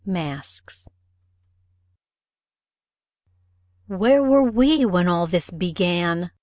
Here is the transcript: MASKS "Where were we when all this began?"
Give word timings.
MASKS 0.03 0.89
"Where 3.85 4.23
were 4.23 4.49
we 4.49 4.83
when 4.83 5.07
all 5.07 5.27
this 5.27 5.51
began?" 5.51 6.31